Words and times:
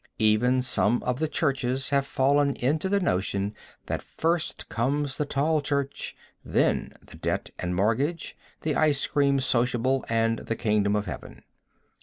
Even 0.17 0.63
some 0.63 1.03
of 1.03 1.19
the 1.19 1.27
churches 1.27 1.91
have 1.91 2.07
fallen 2.07 2.55
into 2.55 2.89
the 2.89 2.99
notion 2.99 3.53
that 3.85 4.01
first 4.01 4.67
comes 4.67 5.17
the 5.17 5.27
tall 5.27 5.61
church, 5.61 6.15
then 6.43 6.93
the 7.05 7.17
debt 7.17 7.51
and 7.59 7.75
mortgage, 7.75 8.35
the 8.61 8.75
ice 8.75 9.05
cream 9.05 9.39
sociable 9.39 10.03
and 10.09 10.39
the 10.39 10.55
kingdom 10.55 10.95
of 10.95 11.05
Heaven. 11.05 11.43